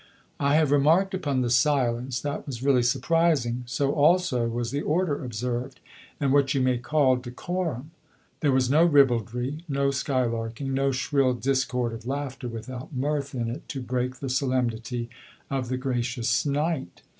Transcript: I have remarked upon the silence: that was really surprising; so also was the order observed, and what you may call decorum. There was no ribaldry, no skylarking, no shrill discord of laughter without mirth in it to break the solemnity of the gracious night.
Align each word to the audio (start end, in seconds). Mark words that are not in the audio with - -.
I 0.39 0.55
have 0.55 0.71
remarked 0.71 1.13
upon 1.13 1.41
the 1.43 1.51
silence: 1.51 2.19
that 2.21 2.47
was 2.47 2.63
really 2.63 2.81
surprising; 2.81 3.61
so 3.67 3.93
also 3.93 4.47
was 4.47 4.71
the 4.71 4.81
order 4.81 5.23
observed, 5.23 5.79
and 6.19 6.33
what 6.33 6.55
you 6.55 6.59
may 6.61 6.79
call 6.79 7.17
decorum. 7.17 7.91
There 8.39 8.51
was 8.51 8.67
no 8.67 8.83
ribaldry, 8.83 9.63
no 9.69 9.89
skylarking, 9.91 10.73
no 10.73 10.91
shrill 10.91 11.35
discord 11.35 11.93
of 11.93 12.07
laughter 12.07 12.47
without 12.47 12.91
mirth 12.93 13.35
in 13.35 13.47
it 13.47 13.69
to 13.69 13.79
break 13.83 14.15
the 14.15 14.29
solemnity 14.29 15.07
of 15.51 15.69
the 15.69 15.77
gracious 15.77 16.47
night. 16.47 17.03